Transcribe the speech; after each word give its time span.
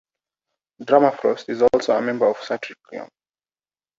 Drummer 0.83 1.11
Frost 1.11 1.47
is 1.49 1.61
also 1.61 1.95
a 1.95 2.01
member 2.01 2.25
of 2.27 2.37
Satyricon. 2.41 3.07